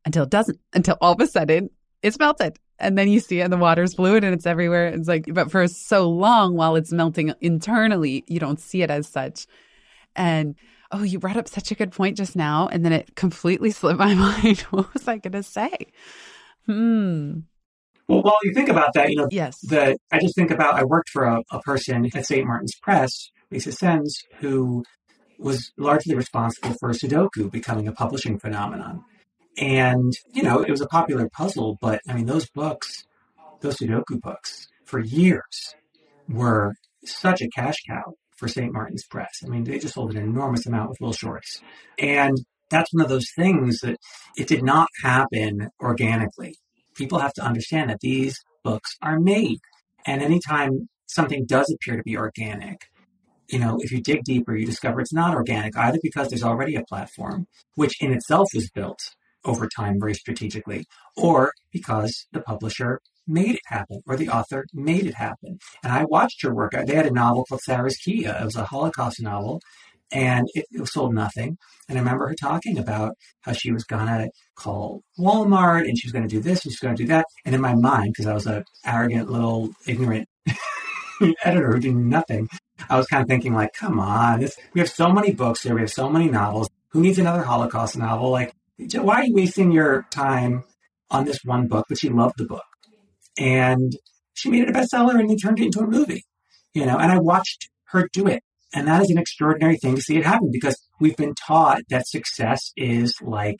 [0.06, 1.69] until it doesn't, until all of a sudden
[2.04, 2.58] it's melted.
[2.80, 4.88] And then you see it and the water's fluid and it's everywhere.
[4.88, 9.08] It's like, but for so long while it's melting internally, you don't see it as
[9.08, 9.48] such.
[10.15, 10.56] And
[10.92, 12.68] oh, you brought up such a good point just now.
[12.72, 14.13] And then it completely slipped my
[14.44, 14.60] mind.
[14.72, 15.76] what was I going to say?
[16.65, 17.39] Hmm.
[18.08, 20.84] Well, while you think about that, you know, yes, the I just think about I
[20.84, 22.44] worked for a, a person at St.
[22.44, 24.84] Martin's Press, Lisa Senz, who
[25.38, 29.04] was largely responsible for Sudoku becoming a publishing phenomenon.
[29.60, 33.06] And, you know, it was a popular puzzle, but I mean, those books,
[33.62, 35.76] those Sudoku books, for years
[36.28, 36.74] were
[37.06, 38.72] such a cash cow for St.
[38.72, 39.41] Martin's Press.
[39.43, 41.62] I mean, they just sold an enormous amount with Will Shortz.
[41.98, 42.38] And
[42.69, 43.98] that's one of those things that
[44.38, 46.56] it did not happen organically
[47.00, 49.60] people have to understand that these books are made.
[50.06, 52.82] And anytime something does appear to be organic,
[53.48, 56.76] you know, if you dig deeper, you discover it's not organic, either because there's already
[56.76, 59.00] a platform, which in itself was built
[59.45, 62.99] over time very strategically, or because the publisher
[63.30, 65.60] made it happen or the author made it happen.
[65.84, 66.71] And I watched her work.
[66.71, 68.25] They had a novel called Sarah's Key.
[68.25, 69.62] Uh, it was a Holocaust novel
[70.12, 71.58] and it, it, sold nothing.
[71.88, 76.12] And I remember her talking about how she was gonna call Walmart and she was
[76.12, 77.25] gonna do this and she's gonna do that.
[77.45, 80.28] And in my mind, because I was a arrogant little ignorant
[81.43, 82.49] editor who did nothing,
[82.89, 85.75] I was kind of thinking like, come on, this, we have so many books here,
[85.75, 86.69] we have so many novels.
[86.91, 88.32] Who needs another Holocaust novel?
[88.32, 88.54] Like,
[89.02, 90.63] why are you wasting your time
[91.10, 91.86] on this one book?
[91.89, 92.63] But she loved the book,
[93.38, 93.92] and
[94.34, 96.24] she made it a bestseller, and they turned it into a movie.
[96.74, 100.02] You know, and I watched her do it and that is an extraordinary thing to
[100.02, 103.60] see it happen because we've been taught that success is like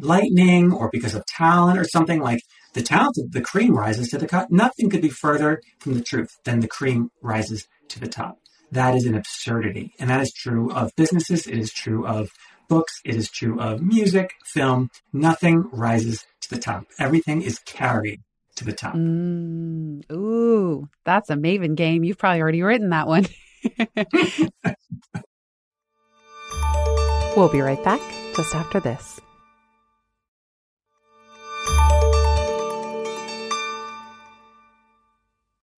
[0.00, 2.40] lightning or because of talent or something like
[2.74, 4.48] the talent, the cream rises to the top.
[4.50, 8.38] Nothing could be further from the truth than the cream rises to the top.
[8.72, 9.92] That is an absurdity.
[9.98, 11.46] And that is true of businesses.
[11.46, 12.28] It is true of
[12.68, 13.00] books.
[13.04, 14.90] It is true of music, film.
[15.12, 16.84] Nothing rises to the top.
[16.98, 18.20] Everything is carried
[18.56, 18.94] to the top.
[18.94, 22.04] Mm, ooh, that's a Maven game.
[22.04, 23.26] You've probably already written that one.
[27.36, 28.00] we'll be right back
[28.34, 29.20] just after this.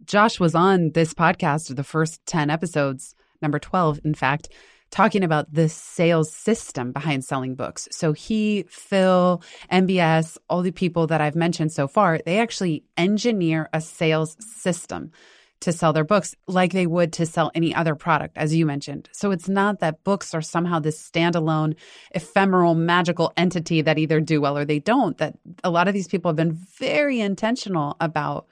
[0.08, 4.48] Josh was on this podcast, of the first 10 episodes, number 12, in fact,
[4.90, 7.88] talking about the sales system behind selling books.
[7.90, 13.68] So he, Phil, MBS, all the people that I've mentioned so far, they actually engineer
[13.72, 15.12] a sales system
[15.60, 19.08] to sell their books like they would to sell any other product, as you mentioned.
[19.12, 21.74] So it's not that books are somehow this standalone,
[22.12, 25.18] ephemeral, magical entity that either do well or they don't.
[25.18, 28.46] That a lot of these people have been very intentional about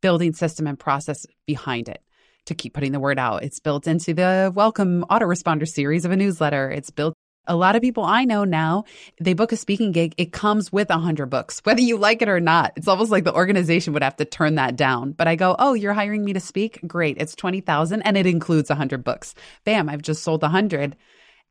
[0.00, 2.02] building system and process behind it
[2.50, 3.42] to keep putting the word out.
[3.42, 6.70] It's built into the welcome autoresponder series of a newsletter.
[6.70, 7.14] It's built
[7.46, 8.84] a lot of people I know now,
[9.20, 12.28] they book a speaking gig, it comes with a 100 books, whether you like it
[12.28, 12.72] or not.
[12.76, 15.12] It's almost like the organization would have to turn that down.
[15.12, 16.80] But I go, oh, you're hiring me to speak?
[16.86, 17.16] Great.
[17.18, 19.34] It's 20,000 and it includes 100 books.
[19.64, 20.96] Bam, I've just sold 100.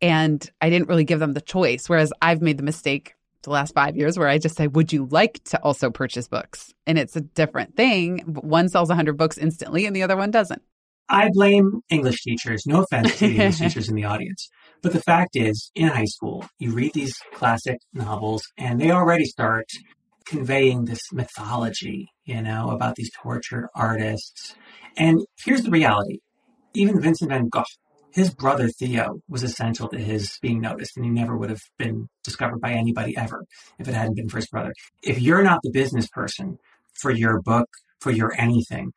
[0.02, 1.90] And I didn't really give them the choice.
[1.90, 5.08] Whereas I've made the mistake the last five years where I just say, would you
[5.12, 6.74] like to also purchase books?
[6.88, 8.20] And it's a different thing.
[8.20, 10.62] One sells 100 books instantly and the other one doesn't.
[11.10, 12.66] I blame English teachers.
[12.68, 14.48] No offense to the English teachers in the audience.
[14.82, 19.26] But the fact is, in high school, you read these classic novels and they already
[19.26, 19.66] start
[20.26, 24.56] conveying this mythology, you know, about these tortured artists.
[24.96, 26.20] And here's the reality.
[26.76, 27.64] Even Vincent van Gogh,
[28.12, 32.08] his brother Theo was essential to his being noticed, and he never would have been
[32.24, 33.46] discovered by anybody ever
[33.80, 34.74] if it hadn't been for his brother.
[35.04, 36.60] If you're not the business person
[36.94, 37.68] for your book,
[38.00, 38.94] for your anything,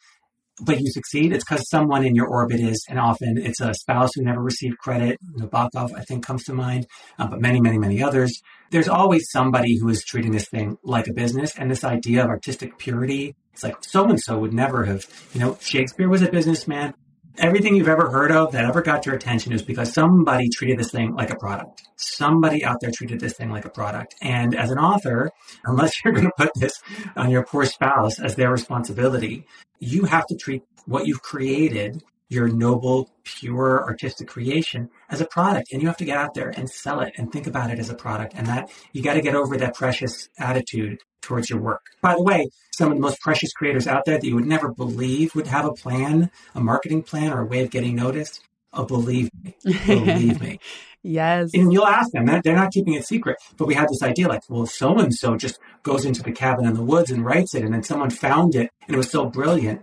[0.64, 4.10] but you succeed, it's because someone in your orbit is, and often it's a spouse
[4.14, 5.18] who never received credit.
[5.36, 6.86] Nabokov, I think, comes to mind,
[7.18, 8.40] uh, but many, many, many others.
[8.70, 12.30] There's always somebody who is treating this thing like a business, and this idea of
[12.30, 13.34] artistic purity.
[13.52, 16.94] It's like so and so would never have, you know, Shakespeare was a businessman.
[17.38, 20.90] Everything you've ever heard of that ever got your attention is because somebody treated this
[20.90, 21.82] thing like a product.
[21.96, 24.14] Somebody out there treated this thing like a product.
[24.20, 25.30] And as an author,
[25.64, 26.80] unless you're going to put this
[27.16, 29.46] on your poor spouse as their responsibility,
[29.78, 35.72] you have to treat what you've created, your noble, pure artistic creation, as a product.
[35.72, 37.88] And you have to get out there and sell it and think about it as
[37.88, 38.34] a product.
[38.36, 41.82] And that you got to get over that precious attitude towards your work.
[42.02, 44.72] By the way, some of the most precious creators out there that you would never
[44.72, 48.40] believe would have a plan, a marketing plan, or a way of getting noticed.
[48.72, 49.54] Oh, believe me,
[49.86, 50.58] believe me.
[51.04, 51.50] Yes.
[51.52, 53.36] And you'll ask them, they're not keeping it secret.
[53.56, 56.64] But we had this idea like, well, so and so just goes into the cabin
[56.64, 59.26] in the woods and writes it, and then someone found it and it was so
[59.26, 59.82] brilliant.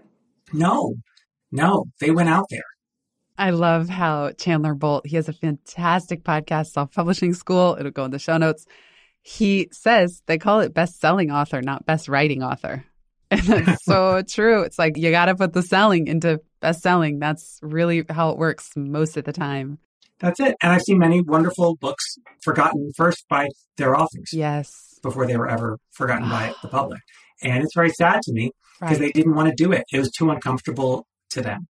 [0.53, 0.95] No,
[1.51, 2.63] no, they went out there.
[3.37, 7.77] I love how Chandler Bolt, he has a fantastic podcast, Self Publishing School.
[7.79, 8.65] It'll go in the show notes.
[9.29, 12.83] He says they call it best selling author, not best writing author.
[13.31, 14.63] And that's so true.
[14.63, 17.19] It's like you got to put the selling into best selling.
[17.19, 19.77] That's really how it works most of the time.
[20.19, 20.55] That's it.
[20.63, 24.31] And I've seen many wonderful books forgotten first by their authors.
[24.33, 24.99] Yes.
[25.03, 27.01] Before they were ever forgotten by the public.
[27.43, 28.49] And it's very sad to me
[28.81, 29.13] because Right.
[29.13, 29.83] they didn't want to do it.
[29.93, 31.67] It was too uncomfortable to them.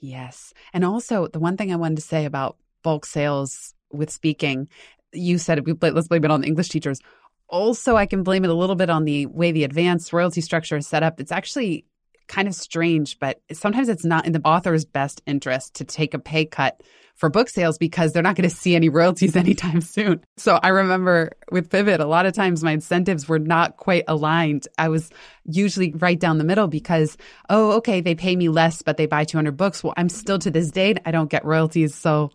[0.00, 0.54] Yes.
[0.72, 4.68] And also, the one thing I wanted to say about bulk sales with speaking,
[5.12, 7.00] you said, we let's blame it on the English teachers.
[7.48, 10.76] Also, I can blame it a little bit on the way the advanced royalty structure
[10.76, 11.18] is set up.
[11.18, 11.86] It's actually
[12.28, 16.18] kind of strange, but sometimes it's not in the author's best interest to take a
[16.18, 16.82] pay cut
[17.14, 20.22] for book sales because they're not going to see any royalties anytime soon.
[20.36, 24.68] So I remember with Pivot, a lot of times my incentives were not quite aligned.
[24.78, 25.10] I was
[25.44, 27.16] usually right down the middle because,
[27.48, 29.82] oh, okay, they pay me less, but they buy 200 books.
[29.82, 31.94] Well, I'm still to this day, I don't get royalties.
[31.94, 32.30] So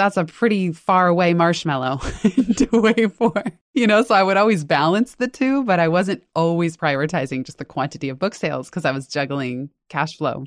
[0.00, 1.98] that's a pretty far away marshmallow
[2.56, 3.34] to wait for,
[3.74, 4.02] you know?
[4.02, 8.08] So I would always balance the two, but I wasn't always prioritizing just the quantity
[8.08, 10.46] of book sales because I was juggling cash flow.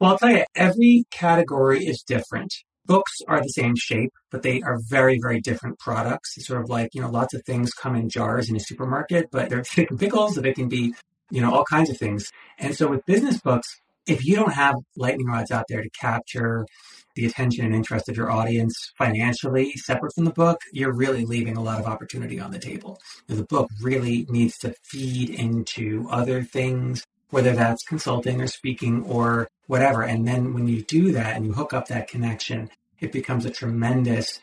[0.00, 2.54] Well, I'll tell you, every category is different.
[2.86, 6.38] Books are the same shape, but they are very, very different products.
[6.38, 9.26] It's sort of like, you know, lots of things come in jars in a supermarket,
[9.30, 10.94] but they're thick pickles, they can be,
[11.30, 12.30] you know, all kinds of things.
[12.58, 13.68] And so with business books,
[14.08, 16.66] if you don't have lightning rods out there to capture
[17.14, 21.56] the attention and interest of your audience financially separate from the book, you're really leaving
[21.56, 22.98] a lot of opportunity on the table.
[23.26, 29.48] The book really needs to feed into other things, whether that's consulting or speaking or
[29.66, 30.02] whatever.
[30.02, 33.50] And then when you do that and you hook up that connection, it becomes a
[33.50, 34.40] tremendous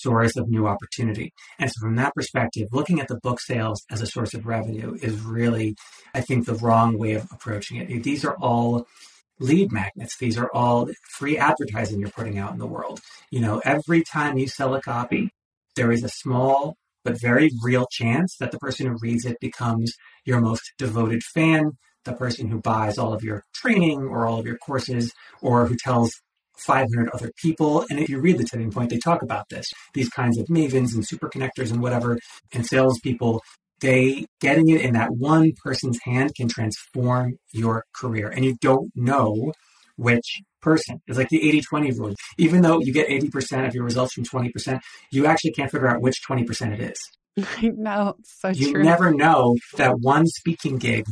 [0.00, 1.32] source of new opportunity.
[1.58, 4.96] And so from that perspective, looking at the book sales as a source of revenue
[5.00, 5.74] is really,
[6.14, 8.02] I think, the wrong way of approaching it.
[8.02, 8.86] These are all
[9.38, 10.16] lead magnets.
[10.18, 13.00] These are all free advertising you're putting out in the world.
[13.30, 15.30] You know, every time you sell a copy,
[15.76, 19.94] there is a small but very real chance that the person who reads it becomes
[20.26, 21.72] your most devoted fan,
[22.04, 25.76] the person who buys all of your training or all of your courses, or who
[25.76, 26.12] tells
[26.66, 27.84] 500 other people.
[27.90, 29.66] And if you read the tipping point, they talk about this.
[29.94, 32.18] These kinds of mavens and super connectors and whatever,
[32.52, 33.42] and salespeople,
[33.80, 38.28] they getting it in that one person's hand can transform your career.
[38.28, 39.52] And you don't know
[39.96, 41.00] which person.
[41.06, 42.14] It's like the 80 20 rule.
[42.38, 46.00] Even though you get 80% of your results from 20%, you actually can't figure out
[46.00, 46.98] which 20% it is.
[47.56, 48.16] I know.
[48.24, 48.82] So You true.
[48.82, 51.04] never know that one speaking gig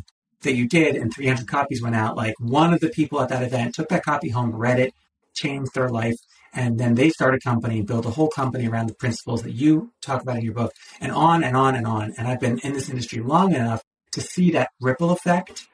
[0.43, 2.17] that you did and 300 copies went out.
[2.17, 4.93] Like one of the people at that event took that copy home, read it,
[5.43, 6.17] changed their life,
[6.53, 9.93] and then they start a company, build a whole company around the principles that you
[10.03, 12.13] talk about in your book, and on and on and on.
[12.17, 15.67] And I've been in this industry long enough to see that ripple effect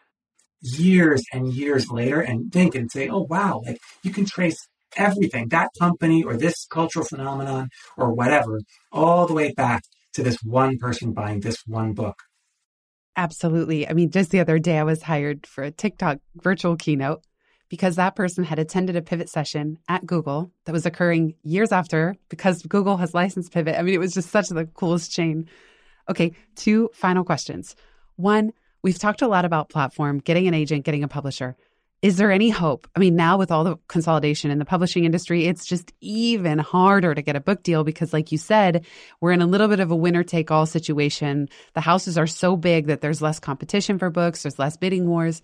[0.61, 4.59] years and years later and think and say, oh, wow, like you can trace
[4.96, 8.61] everything, that company or this cultural phenomenon or whatever,
[8.92, 9.83] all the way back
[10.14, 12.16] to this one person buying this one book.
[13.16, 13.88] Absolutely.
[13.88, 17.22] I mean, just the other day, I was hired for a TikTok virtual keynote
[17.75, 22.15] because that person had attended a pivot session at Google that was occurring years after
[22.29, 23.77] because Google has licensed pivot.
[23.77, 25.49] I mean, it was just such the coolest chain.
[26.09, 27.75] Okay, two final questions.
[28.15, 31.57] One, we've talked a lot about platform, getting an agent, getting a publisher.
[32.01, 32.87] Is there any hope?
[32.95, 37.13] I mean, now with all the consolidation in the publishing industry, it's just even harder
[37.13, 38.87] to get a book deal because, like you said,
[39.21, 41.49] we're in a little bit of a winner take all situation.
[41.73, 45.43] The houses are so big that there's less competition for books, there's less bidding wars.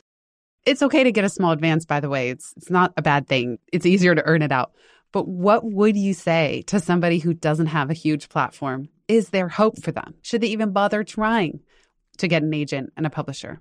[0.66, 2.30] It's okay to get a small advance, by the way.
[2.30, 3.58] It's it's not a bad thing.
[3.72, 4.72] It's easier to earn it out.
[5.12, 8.88] But what would you say to somebody who doesn't have a huge platform?
[9.08, 10.14] Is there hope for them?
[10.22, 11.60] Should they even bother trying
[12.18, 13.58] to get an agent and a publisher?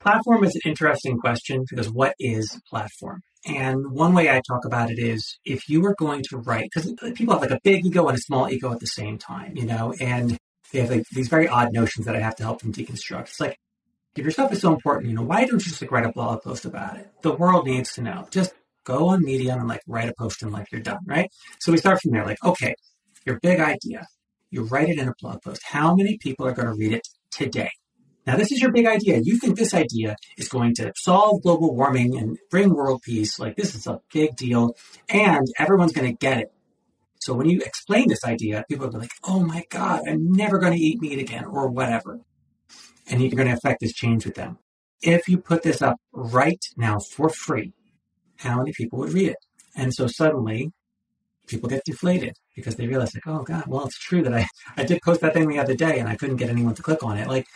[0.00, 3.22] Platform is an interesting question because what is platform?
[3.46, 6.92] And one way I talk about it is if you were going to write, because
[7.14, 9.64] people have like a big ego and a small ego at the same time, you
[9.64, 10.36] know, and
[10.72, 13.22] they have like these very odd notions that I have to help them deconstruct.
[13.22, 13.56] It's like,
[14.16, 16.12] if your stuff is so important, you know, why don't you just like write a
[16.12, 17.10] blog post about it?
[17.22, 18.26] The world needs to know.
[18.30, 18.52] Just
[18.84, 21.30] go on Medium and like write a post and like you're done, right?
[21.60, 22.74] So we start from there, like, okay,
[23.24, 24.06] your big idea,
[24.50, 25.62] you write it in a blog post.
[25.64, 27.70] How many people are going to read it today?
[28.26, 29.18] Now, this is your big idea.
[29.22, 33.38] You think this idea is going to solve global warming and bring world peace.
[33.38, 34.76] Like, this is a big deal,
[35.08, 36.52] and everyone's going to get it.
[37.20, 40.74] So, when you explain this idea, people be like, oh my God, I'm never going
[40.74, 42.20] to eat meat again, or whatever.
[43.10, 44.58] And you're going to affect this change with them.
[45.02, 47.72] If you put this up right now for free,
[48.36, 49.36] how many people would read it?
[49.76, 50.72] And so, suddenly,
[51.50, 54.46] people get deflated because they realize like, oh God, well, it's true that I,
[54.76, 57.02] I did post that thing the other day and I couldn't get anyone to click
[57.02, 57.28] on it.
[57.28, 57.46] Like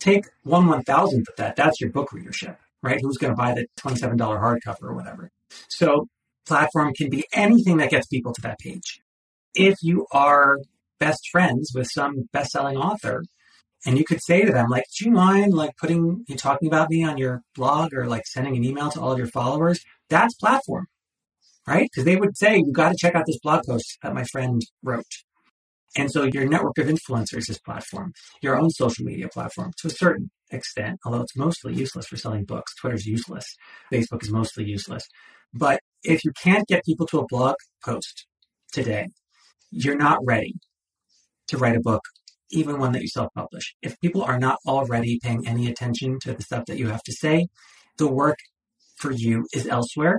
[0.00, 1.56] take one one thousandth of that.
[1.56, 2.98] That's your book readership, right?
[3.00, 5.30] Who's going to buy the $27 hardcover or whatever?
[5.68, 6.08] So
[6.46, 9.00] platform can be anything that gets people to that page.
[9.54, 10.58] If you are
[10.98, 13.24] best friends with some best-selling author,
[13.86, 16.90] and you could say to them, like, do you mind like putting you talking about
[16.90, 19.80] me on your blog or like sending an email to all of your followers?
[20.08, 20.86] That's platform,
[21.66, 21.88] right?
[21.90, 24.62] Because they would say, you got to check out this blog post that my friend
[24.82, 25.04] wrote.
[25.96, 28.12] And so your network of influencers is platform,
[28.42, 32.44] your own social media platform to a certain extent, although it's mostly useless for selling
[32.44, 32.74] books.
[32.80, 33.44] Twitter's useless.
[33.92, 35.04] Facebook is mostly useless.
[35.52, 37.54] But if you can't get people to a blog
[37.84, 38.26] post
[38.72, 39.08] today,
[39.70, 40.54] you're not ready
[41.48, 42.02] to write a book,
[42.50, 43.74] even one that you self publish.
[43.82, 47.12] If people are not already paying any attention to the stuff that you have to
[47.12, 47.48] say,
[47.98, 48.38] the work
[48.96, 50.18] for you is elsewhere.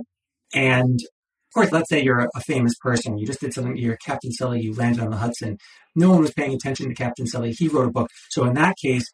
[0.54, 4.32] And of course, let's say you're a famous person, you just did something, you're Captain
[4.32, 5.56] Sully, you landed on the Hudson.
[5.94, 7.52] No one was paying attention to Captain Sully.
[7.52, 8.08] He wrote a book.
[8.30, 9.06] So in that case,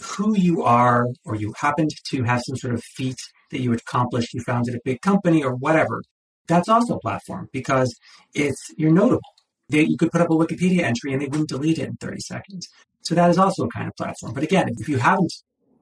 [0.00, 3.16] who you are, or you happened to have some sort of feat
[3.50, 6.02] that you accomplished, you founded a big company or whatever,
[6.46, 7.94] that's also a platform because
[8.34, 9.22] it's you're notable.
[9.68, 12.20] They, you could put up a Wikipedia entry and they wouldn't delete it in 30
[12.20, 12.68] seconds.
[13.02, 14.32] So that is also a kind of platform.
[14.34, 15.32] But again, if you haven't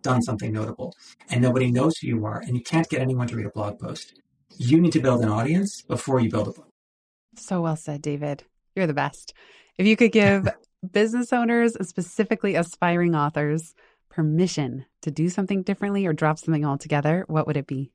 [0.03, 0.95] done something notable
[1.31, 3.79] and nobody knows who you are and you can't get anyone to read a blog
[3.79, 4.21] post,
[4.57, 6.69] you need to build an audience before you build a book.
[7.37, 8.45] So well said, David.
[8.75, 9.35] You're the best.
[9.79, 10.49] If you could give
[10.93, 13.75] business owners, specifically aspiring authors,
[14.11, 17.93] permission to do something differently or drop something altogether, what would it be?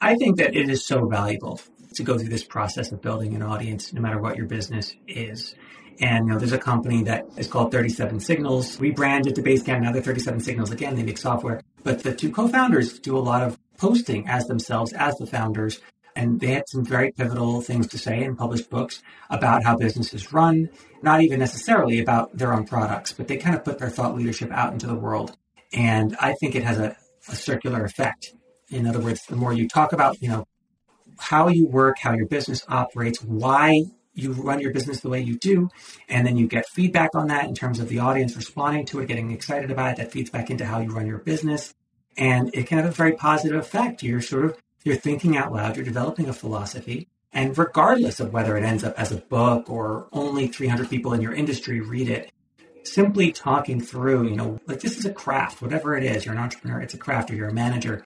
[0.00, 1.60] I think that it is so valuable
[1.94, 5.56] to go through this process of building an audience, no matter what your business is.
[6.00, 8.78] And you know, there's a company that is called 37 Signals.
[8.78, 9.82] We branded to Basecamp.
[9.82, 10.94] Now they're 37 Signals again.
[10.94, 15.16] They make software, but the two co-founders do a lot of posting as themselves as
[15.16, 15.80] the founders.
[16.14, 20.32] And they had some very pivotal things to say and published books about how businesses
[20.32, 20.70] run,
[21.02, 24.52] not even necessarily about their own products, but they kind of put their thought leadership
[24.52, 25.36] out into the world.
[25.72, 26.96] And I think it has a,
[27.28, 28.34] a circular effect.
[28.70, 30.46] In other words, the more you talk about, you know,
[31.18, 35.38] how you work, how your business operates, why you run your business the way you
[35.38, 35.68] do,
[36.08, 39.06] and then you get feedback on that in terms of the audience responding to it,
[39.06, 39.96] getting excited about it.
[39.96, 41.72] That feeds back into how you run your business,
[42.16, 44.02] and it can have a very positive effect.
[44.02, 45.76] You're sort of you're thinking out loud.
[45.76, 50.08] You're developing a philosophy, and regardless of whether it ends up as a book or
[50.12, 52.32] only 300 people in your industry read it,
[52.84, 56.24] simply talking through, you know, like this is a craft, whatever it is.
[56.24, 56.80] You're an entrepreneur.
[56.80, 58.04] It's a craft, or you're a manager.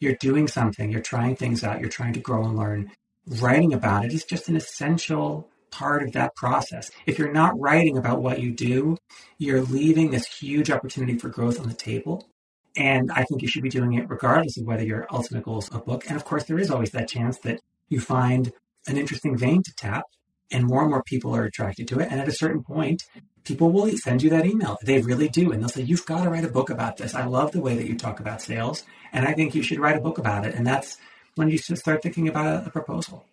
[0.00, 0.90] You're doing something.
[0.90, 1.80] You're trying things out.
[1.80, 2.90] You're trying to grow and learn
[3.26, 6.90] writing about it is just an essential part of that process.
[7.06, 8.96] If you're not writing about what you do,
[9.38, 12.28] you're leaving this huge opportunity for growth on the table.
[12.76, 15.68] And I think you should be doing it regardless of whether your ultimate goal is
[15.72, 16.04] a book.
[16.08, 18.52] And of course, there is always that chance that you find
[18.86, 20.04] an interesting vein to tap
[20.50, 22.08] and more and more people are attracted to it.
[22.10, 23.04] And at a certain point,
[23.44, 24.78] people will send you that email.
[24.82, 25.52] They really do.
[25.52, 27.14] And they'll say, You've got to write a book about this.
[27.14, 28.84] I love the way that you talk about sales.
[29.12, 30.54] And I think you should write a book about it.
[30.54, 30.98] And that's
[31.36, 33.24] when you should start thinking about a, a proposal.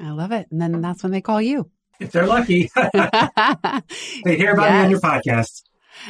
[0.00, 0.46] I love it.
[0.50, 1.70] And then that's when they call you.
[1.98, 2.70] If they're lucky,
[4.24, 4.72] they hear about yes.
[4.72, 5.62] me on your podcast.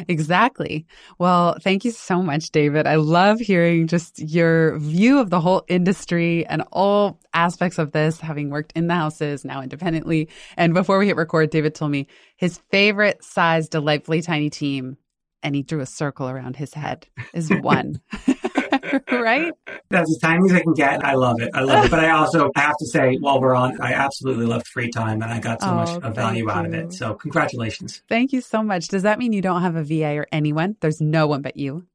[0.09, 0.87] Exactly.
[1.19, 2.87] Well, thank you so much, David.
[2.87, 8.21] I love hearing just your view of the whole industry and all aspects of this,
[8.21, 10.29] having worked in the houses, now independently.
[10.57, 12.07] And before we hit record, David told me
[12.37, 14.97] his favorite size, delightfully tiny team,
[15.43, 18.01] and he drew a circle around his head, is one.
[19.11, 19.53] right?
[19.91, 21.05] That's as tiny as I can get.
[21.05, 21.51] I love it.
[21.55, 21.91] I love it.
[21.91, 25.33] But I also have to say, while we're on, I absolutely loved free time and
[25.33, 26.93] I got so oh, much of value out of it.
[26.93, 28.03] So congratulations.
[28.09, 28.89] Thank you so much.
[28.89, 30.77] Does that mean you don't have a VA or anyone?
[30.81, 31.87] There's no one but you.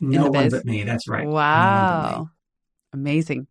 [0.00, 0.84] No one but me.
[0.84, 1.26] That's right.
[1.26, 2.30] Wow.
[2.92, 3.46] Amazing.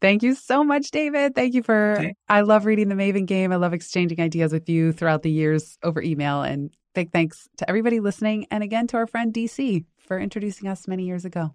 [0.00, 1.34] Thank you so much, David.
[1.34, 1.94] Thank you for.
[1.98, 2.14] Okay.
[2.28, 3.52] I love reading the Maven game.
[3.52, 6.42] I love exchanging ideas with you throughout the years over email.
[6.42, 8.46] And big thanks to everybody listening.
[8.50, 11.54] And again to our friend DC for introducing us many years ago.